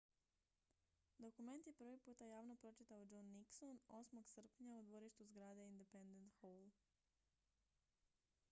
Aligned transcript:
dokument 1.19 1.59
je 1.67 1.71
prvi 1.73 1.97
puta 1.99 2.25
javno 2.25 2.55
pročitao 2.55 2.97
john 3.11 3.25
nixon 3.25 3.77
8. 3.89 4.23
srpnja 4.25 4.77
u 4.77 4.81
dvorištu 4.83 5.23
zgrade 5.25 5.65
independence 5.65 6.37
hall 6.41 6.71